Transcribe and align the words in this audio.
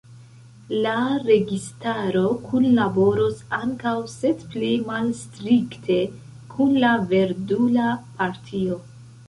La 0.85 0.93
registaro 1.25 2.23
kunlaboros 2.45 3.43
ankaŭ 3.59 3.93
sed 4.15 4.43
pli 4.55 4.71
malstrikte 4.89 6.01
kun 6.57 6.75
la 6.87 6.97
Verdula 7.15 7.89
Partio. 8.19 8.83